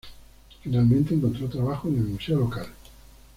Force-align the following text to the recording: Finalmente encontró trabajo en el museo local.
Finalmente 0.63 1.13
encontró 1.13 1.47
trabajo 1.47 1.87
en 1.87 1.97
el 1.99 2.05
museo 2.05 2.39
local. 2.39 2.65